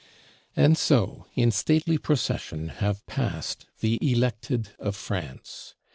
[0.55, 5.75] And so in stately Procession, have passed the Elected of France.